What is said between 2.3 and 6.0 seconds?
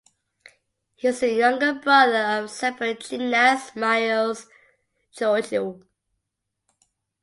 of Cypriot gymnast Marios Georgiou.